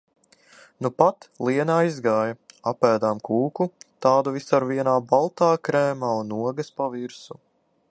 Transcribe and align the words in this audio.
Nupat 0.85 1.27
Liene 1.47 1.73
aizgāja, 1.81 2.37
apēdām 2.71 3.21
kūku, 3.29 3.69
tādu 4.07 4.35
viscaur 4.39 4.67
vienā 4.73 4.97
baltā 5.15 5.51
krēmā 5.69 6.13
un 6.25 6.37
ogas 6.41 6.75
pa 6.81 6.93
virsu. 6.99 7.43